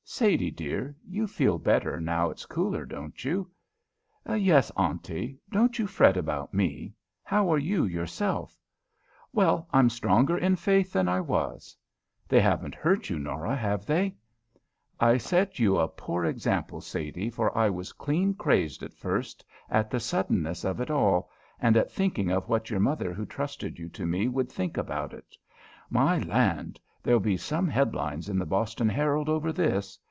[0.03, 3.49] Sadie, dear, you feel better now its cooler, don't you?"
[4.29, 6.93] "Yes, Auntie; don't you fret about me.
[7.23, 8.59] How are you yourself?"
[9.31, 11.77] "Well, I'm stronger in faith than I was.
[12.27, 14.13] "They haven't hurt you, Norah, have they?"
[14.99, 19.89] "I set you a poor example, Sadie, for I was clean crazed at first at
[19.89, 23.87] the suddenness of it all, and at thinking of what your mother, who trusted you
[23.89, 25.37] to me, would think about it.
[25.89, 29.97] My land, there'll be some headlines in the Boston Herald over this!